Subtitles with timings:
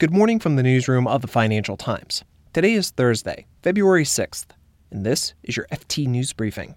[0.00, 2.24] Good morning from the newsroom of the Financial Times.
[2.52, 4.46] Today is Thursday, February 6th,
[4.90, 6.76] and this is your FT News Briefing.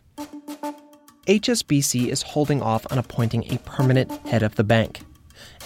[1.25, 4.99] HSBC is holding off on appointing a permanent head of the bank.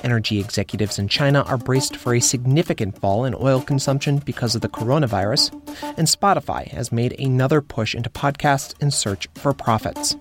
[0.02, 4.62] Energy executives in China are braced for a significant fall in oil consumption because of
[4.62, 5.52] the coronavirus,
[5.98, 10.16] and Spotify has made another push into podcasts in search for profits.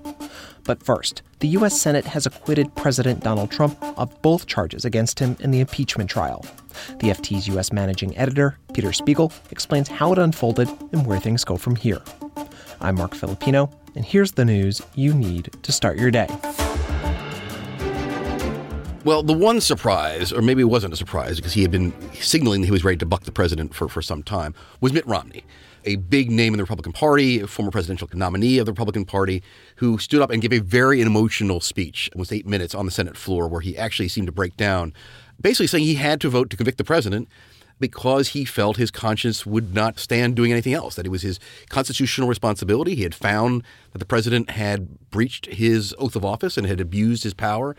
[0.65, 1.81] But first, the U.S.
[1.81, 6.45] Senate has acquitted President Donald Trump of both charges against him in the impeachment trial.
[6.99, 7.73] The FT's U.S.
[7.73, 12.01] managing editor, Peter Spiegel, explains how it unfolded and where things go from here.
[12.81, 16.29] I'm Marc Filippino, and here's the news you need to start your day.
[19.05, 22.61] Well, the one surprise, or maybe it wasn't a surprise because he had been signaling
[22.61, 25.45] that he was ready to buck the president for, for some time, was Mitt Romney
[25.85, 29.43] a big name in the Republican Party, a former presidential nominee of the Republican Party,
[29.77, 32.09] who stood up and gave a very emotional speech.
[32.09, 34.93] It was eight minutes on the Senate floor where he actually seemed to break down,
[35.41, 37.29] basically saying he had to vote to convict the president
[37.81, 41.41] because he felt his conscience would not stand doing anything else, that it was his
[41.71, 42.95] constitutional responsibility.
[42.95, 47.25] He had found that the president had breached his oath of office and had abused
[47.25, 47.75] his power.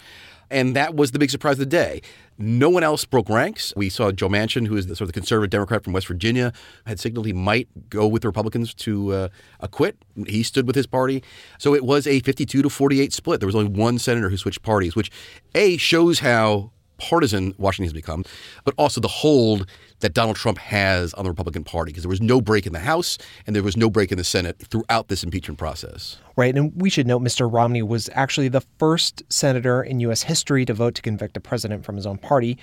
[0.49, 2.01] And that was the big surprise of the day.
[2.37, 3.71] No one else broke ranks.
[3.77, 6.51] We saw Joe Manchin, who is the sort of the conservative Democrat from West Virginia,
[6.85, 9.27] had signaled he might go with the Republicans to uh,
[9.61, 9.95] acquit.
[10.27, 11.23] He stood with his party.
[11.57, 13.39] So it was a 52 to 48 split.
[13.39, 15.09] There was only one senator who switched parties, which
[15.55, 18.23] A shows how partisan Washington has become,
[18.63, 19.67] but also the hold
[20.01, 22.79] that Donald Trump has on the Republican Party because there was no break in the
[22.79, 26.17] House and there was no break in the Senate throughout this impeachment process.
[26.35, 26.55] Right.
[26.55, 27.51] And we should note Mr.
[27.51, 30.23] Romney was actually the first senator in U.S.
[30.23, 32.57] history to vote to convict a president from his own party.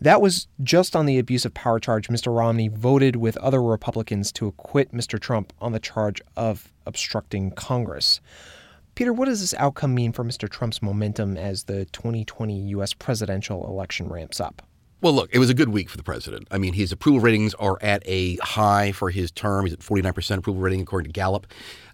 [0.00, 2.08] That was just on the abuse of power charge.
[2.08, 2.34] Mr.
[2.34, 5.20] Romney voted with other Republicans to acquit Mr.
[5.20, 8.20] Trump on the charge of obstructing Congress.
[8.94, 10.48] Peter, what does this outcome mean for Mr.
[10.48, 12.92] Trump's momentum as the 2020 U.S.
[12.92, 14.62] presidential election ramps up?
[15.02, 16.46] Well, look, it was a good week for the president.
[16.50, 19.64] I mean, his approval ratings are at a high for his term.
[19.64, 21.46] He's at 49% approval rating, according to Gallup.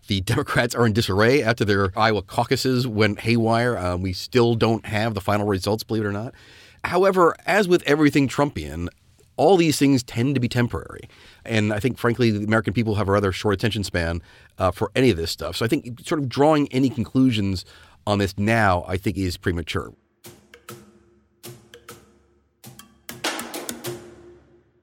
[0.08, 3.78] The Democrats are in disarray after their Iowa caucuses went haywire.
[3.78, 6.34] Um, we still don't have the final results, believe it or not.
[6.82, 8.88] However, as with everything Trumpian,
[9.36, 11.08] all these things tend to be temporary.
[11.44, 14.22] And I think, frankly, the American people have a rather short attention span
[14.58, 15.56] uh, for any of this stuff.
[15.56, 17.64] So I think sort of drawing any conclusions
[18.06, 19.92] on this now, I think, is premature.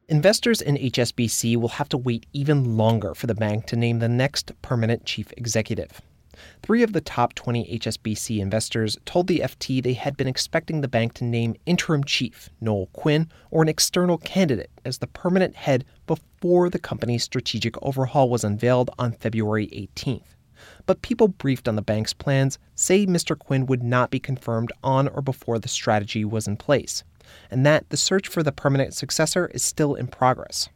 [0.09, 4.09] Investors in HSBC will have to wait even longer for the bank to name the
[4.09, 6.01] next permanent chief executive.
[6.61, 10.87] Three of the top 20 HSBC investors told the FT they had been expecting the
[10.87, 15.85] bank to name interim chief Noel Quinn or an external candidate as the permanent head
[16.07, 20.35] before the company's strategic overhaul was unveiled on February 18th.
[20.85, 23.37] But people briefed on the bank's plans say Mr.
[23.37, 27.03] Quinn would not be confirmed on or before the strategy was in place,
[27.51, 30.69] and that the search for the permanent successor is still in progress.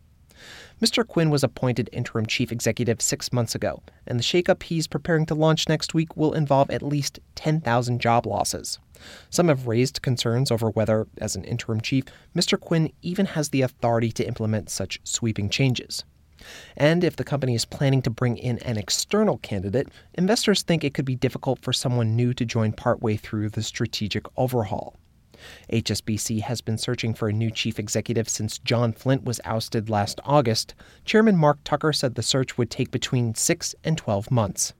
[0.79, 1.07] Mr.
[1.07, 5.33] Quinn was appointed interim chief executive six months ago, and the shakeup he's preparing to
[5.33, 8.77] launch next week will involve at least 10,000 job losses.
[9.31, 12.03] Some have raised concerns over whether, as an interim chief,
[12.35, 12.59] Mr.
[12.59, 16.03] Quinn even has the authority to implement such sweeping changes.
[16.75, 20.93] And if the company is planning to bring in an external candidate, investors think it
[20.93, 24.95] could be difficult for someone new to join partway through the strategic overhaul.
[25.71, 30.19] HSBC has been searching for a new chief executive since John Flint was ousted last
[30.25, 30.75] August.
[31.05, 34.73] Chairman Mark Tucker said the search would take between 6 and 12 months.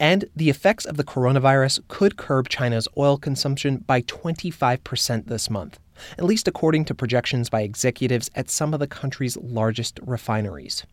[0.00, 5.78] And the effects of the coronavirus could curb China's oil consumption by 25% this month,
[6.16, 10.84] at least according to projections by executives at some of the country's largest refineries.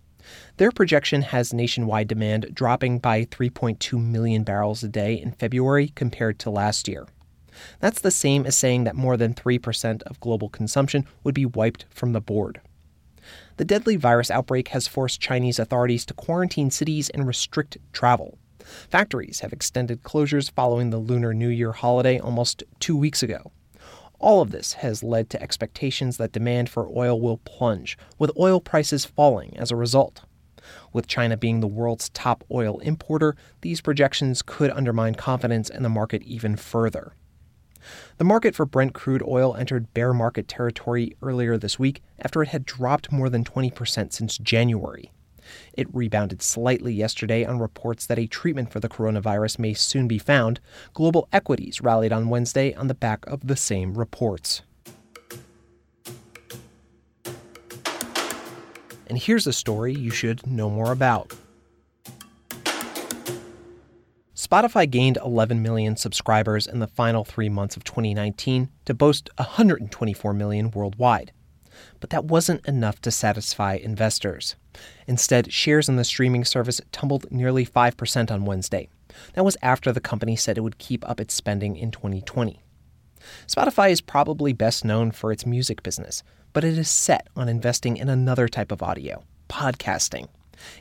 [0.58, 6.40] Their projection has nationwide demand dropping by 3.2 million barrels a day in February compared
[6.40, 7.08] to last year.
[7.80, 11.86] That's the same as saying that more than 3% of global consumption would be wiped
[11.90, 12.62] from the board.
[13.58, 18.38] The deadly virus outbreak has forced Chinese authorities to quarantine cities and restrict travel.
[18.60, 23.52] Factories have extended closures following the Lunar New Year holiday almost two weeks ago.
[24.20, 28.62] All of this has led to expectations that demand for oil will plunge, with oil
[28.62, 30.24] prices falling as a result.
[30.94, 35.90] With China being the world's top oil importer, these projections could undermine confidence in the
[35.90, 37.14] market even further.
[38.18, 42.50] The market for Brent crude oil entered bear market territory earlier this week after it
[42.50, 45.12] had dropped more than 20% since January.
[45.74, 50.18] It rebounded slightly yesterday on reports that a treatment for the coronavirus may soon be
[50.18, 50.60] found.
[50.94, 54.62] Global equities rallied on Wednesday on the back of the same reports.
[59.08, 61.34] And here's a story you should know more about.
[64.36, 70.34] Spotify gained 11 million subscribers in the final three months of 2019 to boast 124
[70.34, 71.32] million worldwide.
[72.00, 74.56] But that wasn't enough to satisfy investors.
[75.08, 78.90] Instead, shares in the streaming service tumbled nearly 5% on Wednesday.
[79.34, 82.62] That was after the company said it would keep up its spending in 2020.
[83.48, 86.24] Spotify is probably best known for its music business,
[86.54, 90.28] but it is set on investing in another type of audio podcasting.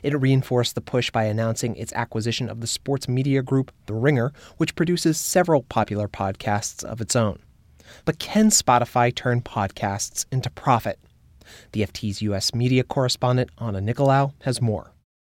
[0.03, 4.31] It reinforced the push by announcing its acquisition of the sports media group The Ringer,
[4.57, 7.39] which produces several popular podcasts of its own.
[8.03, 10.99] But can Spotify turn podcasts into profit?
[11.71, 12.53] The FT's U.S.
[12.53, 14.91] media correspondent, Anna Nicolaou, has more.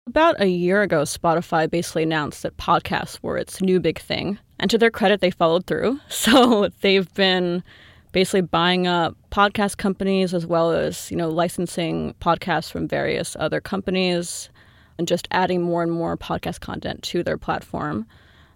[0.07, 4.39] About a year ago, Spotify basically announced that podcasts were its new big thing.
[4.59, 5.99] And to their credit, they followed through.
[6.09, 7.63] So they've been
[8.11, 13.61] basically buying up podcast companies as well as, you know, licensing podcasts from various other
[13.61, 14.49] companies
[14.97, 18.05] and just adding more and more podcast content to their platform.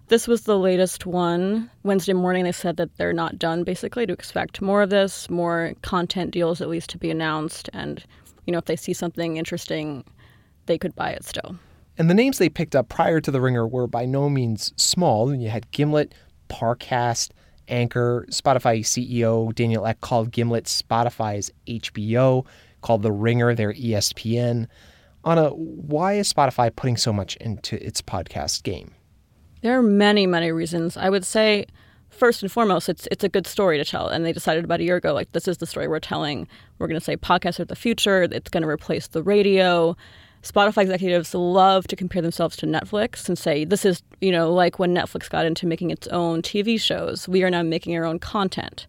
[0.08, 1.68] This was the latest one.
[1.82, 5.74] Wednesday morning, they said that they're not done, basically, to expect more of this, more
[5.82, 7.68] content deals at least to be announced.
[7.72, 8.04] And,
[8.46, 10.04] you know, if they see something interesting,
[10.66, 11.56] they could buy it still.
[11.98, 15.34] And the names they picked up prior to The Ringer were by no means small.
[15.34, 16.14] You had Gimlet,
[16.48, 17.30] Parcast,
[17.66, 22.46] Anchor, Spotify CEO Daniel Ek called Gimlet Spotify's HBO,
[22.80, 24.68] called The Ringer their ESPN.
[25.24, 28.92] Anna, why is Spotify putting so much into its podcast game?
[29.66, 30.96] There are many, many reasons.
[30.96, 31.66] I would say,
[32.08, 34.06] first and foremost, it's it's a good story to tell.
[34.06, 36.46] And they decided about a year ago, like this is the story we're telling.
[36.78, 38.22] We're going to say podcasts are the future.
[38.30, 39.96] It's going to replace the radio.
[40.44, 44.78] Spotify executives love to compare themselves to Netflix and say, this is, you know, like
[44.78, 47.26] when Netflix got into making its own TV shows.
[47.26, 48.86] We are now making our own content.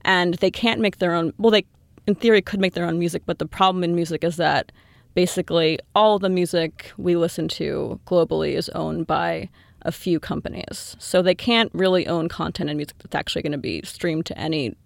[0.00, 1.66] And they can't make their own, well, they,
[2.06, 4.72] in theory, could make their own music, but the problem in music is that
[5.12, 9.50] basically all the music we listen to globally is owned by
[9.82, 10.96] a few companies.
[10.98, 14.38] So they can't really own content and music that's actually going to be streamed to
[14.38, 14.76] any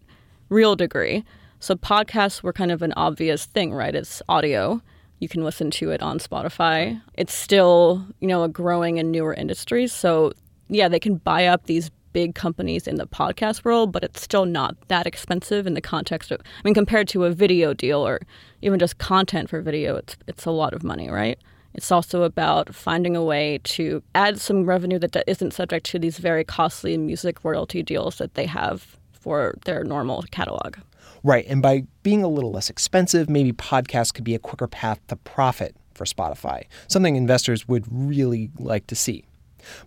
[0.48, 1.24] real degree.
[1.58, 3.94] So podcasts were kind of an obvious thing, right?
[3.94, 4.82] It's audio
[5.20, 7.00] you can listen to it on Spotify.
[7.14, 9.86] It's still, you know, a growing and newer industry.
[9.86, 10.32] So,
[10.68, 14.46] yeah, they can buy up these big companies in the podcast world, but it's still
[14.46, 18.20] not that expensive in the context of I mean compared to a video deal or
[18.62, 21.38] even just content for video, it's it's a lot of money, right?
[21.74, 26.18] It's also about finding a way to add some revenue that isn't subject to these
[26.18, 30.76] very costly music royalty deals that they have for their normal catalog.
[31.22, 31.44] Right.
[31.46, 35.16] And by being a little less expensive, maybe podcasts could be a quicker path to
[35.16, 39.24] profit for Spotify, something investors would really like to see.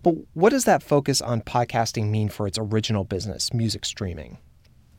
[0.04, 4.38] But what does that focus on podcasting mean for its original business, music streaming?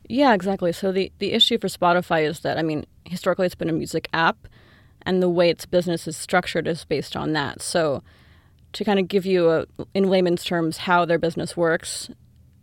[0.10, 0.74] Yeah, exactly.
[0.74, 4.10] So the, the issue for Spotify is that, I mean, historically it's been a music
[4.12, 4.48] app,
[5.06, 7.62] and the way its business is structured is based on that.
[7.62, 8.04] So
[8.74, 12.10] to kind of give you, a, in layman's terms, how their business works,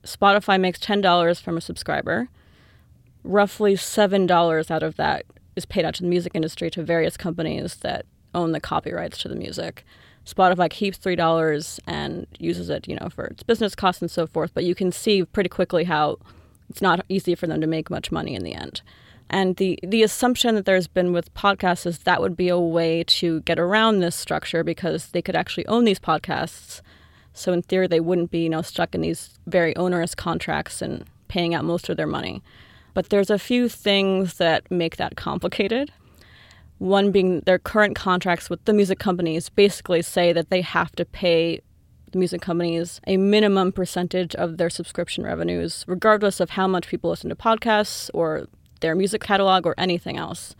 [0.04, 2.28] Spotify makes $10 from a subscriber–
[3.24, 5.24] roughly $7 out of that
[5.56, 9.28] is paid out to the music industry to various companies that own the copyrights to
[9.28, 9.84] the music.
[10.24, 14.52] Spotify keeps $3 and uses it, you know, for its business costs and so forth,
[14.54, 16.16] but you can see pretty quickly how
[16.68, 18.82] it's not easy for them to make much money in the end.
[19.32, 23.02] And the, the assumption that there's been with podcasts is that would be a way
[23.04, 26.82] to get around this structure because they could actually own these podcasts.
[27.32, 31.06] So in theory, they wouldn't be, you know, stuck in these very onerous contracts and
[31.28, 32.42] paying out most of their money.
[32.92, 35.90] But there's a few things that make that complicated.
[36.76, 41.06] One being their current contracts with the music companies basically say that they have to
[41.06, 41.60] pay
[42.10, 47.08] the music companies a minimum percentage of their subscription revenues, regardless of how much people
[47.08, 48.46] listen to podcasts or
[48.82, 50.54] their music catalog or anything else.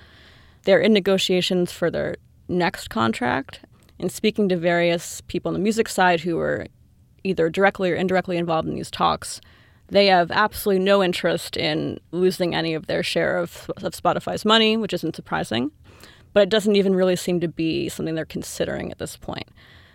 [0.65, 2.17] They're in negotiations for their
[2.49, 3.61] next contract
[3.99, 6.67] and speaking to various people on the music side who are
[7.25, 9.41] either directly or indirectly involved in these talks
[9.93, 14.75] they have absolutely no interest in losing any of their share of, of Spotify's money,
[14.75, 15.71] which isn't surprising.
[16.33, 19.49] But it doesn't even really seem to be something they're considering at this point.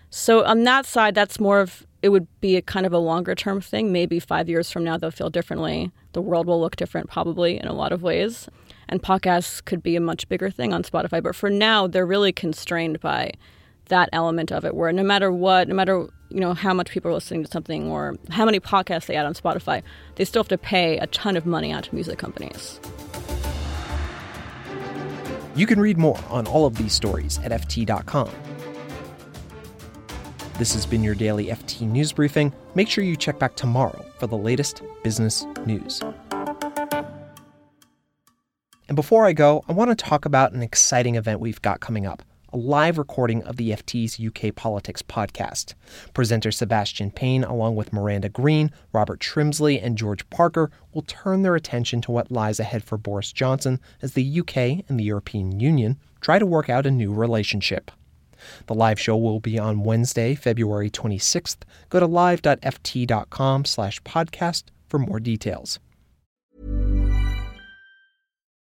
[0.10, 3.36] So on that side, that's more of it would be a kind of a longer
[3.36, 3.92] term thing.
[3.92, 5.92] Maybe five years from now, they'll feel differently.
[6.14, 8.48] The world will look different, probably in a lot of ways.
[8.88, 11.22] And podcasts could be a much bigger thing on Spotify.
[11.22, 13.32] But for now, they're really constrained by
[13.90, 17.10] that element of it, where no matter what, no matter you know how much people
[17.10, 19.82] are listening to something or how many podcasts they add on Spotify,
[20.16, 22.80] they still have to pay a ton of money out to music companies.
[25.56, 28.30] You can read more on all of these stories at FT.com.
[30.58, 32.52] This has been your daily FT News Briefing.
[32.74, 36.02] Make sure you check back tomorrow for the latest business news.
[38.88, 42.08] And before I go, I want to talk about an exciting event we've got coming
[42.08, 42.24] up
[42.54, 45.76] a live recording of the FT's UK Politics podcast.
[46.16, 51.56] Presenter Sebastian Payne, along with Miranda Green, Robert Shrimsley, and George Parker, will turn their
[51.56, 56.00] attention to what lies ahead for Boris Johnson as the UK and the European Union
[56.20, 57.92] try to work out a new relationship.
[58.68, 61.58] The live show will be on Wednesday, February 26th.
[61.90, 65.80] Go to live.ft.com slash podcast for more details.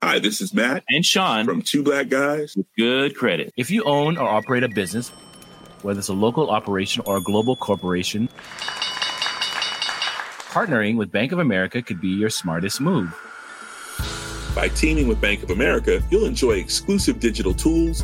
[0.04, 3.52] Hi, this is Matt and Sean from Two Black Guys with Good Credit.
[3.58, 5.10] If you own or operate a business,
[5.82, 8.30] whether it's a local operation or a global corporation,
[10.50, 13.14] partnering with Bank of America could be your smartest move.
[14.56, 18.04] By teaming with Bank of America, you'll enjoy exclusive digital tools,